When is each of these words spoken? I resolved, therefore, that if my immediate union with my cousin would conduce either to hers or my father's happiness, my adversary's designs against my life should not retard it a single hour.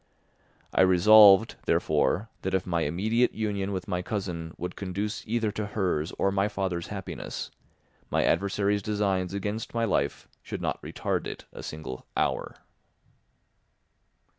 I 0.73 0.81
resolved, 0.81 1.57
therefore, 1.67 2.31
that 2.41 2.55
if 2.55 2.65
my 2.65 2.81
immediate 2.81 3.35
union 3.35 3.71
with 3.71 3.87
my 3.87 4.01
cousin 4.01 4.51
would 4.57 4.75
conduce 4.75 5.23
either 5.27 5.51
to 5.51 5.67
hers 5.77 6.11
or 6.17 6.31
my 6.31 6.47
father's 6.47 6.87
happiness, 6.87 7.51
my 8.09 8.23
adversary's 8.23 8.81
designs 8.81 9.31
against 9.31 9.75
my 9.75 9.85
life 9.85 10.27
should 10.41 10.59
not 10.59 10.81
retard 10.81 11.27
it 11.27 11.45
a 11.53 11.61
single 11.61 12.07
hour. 12.17 12.55